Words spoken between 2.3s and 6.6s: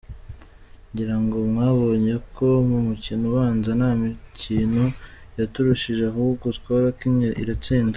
ko mu mukino ubanza nta kintu yaturushije ahubwo